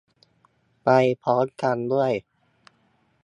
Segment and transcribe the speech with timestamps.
[0.83, 0.89] ไป
[1.21, 2.11] พร้อมกันด้วย